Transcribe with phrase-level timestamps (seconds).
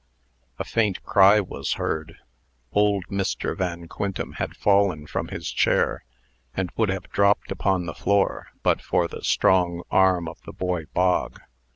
[0.57, 2.17] A faint cry was heard.
[2.71, 3.55] Old Mr.
[3.55, 6.03] Van Quintem had fallen from his chair,
[6.55, 10.85] and would have dropped upon the floor, but for the strong arm of the boy
[10.95, 11.39] Bog.